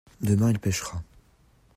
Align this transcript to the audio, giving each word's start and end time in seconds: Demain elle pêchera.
Demain 0.19 0.49
elle 0.49 0.57
pêchera. 0.57 0.99